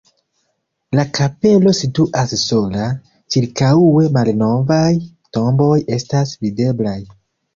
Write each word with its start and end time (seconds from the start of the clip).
La 0.99 1.03
kapelo 1.17 1.73
situas 1.79 2.31
sola, 2.43 2.87
ĉirkaŭe 3.35 4.07
malnovaj 4.17 4.89
tomboj 5.37 5.71
estas 5.99 6.33
videblaj. 6.47 6.99